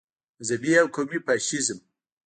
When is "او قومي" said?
0.81-1.19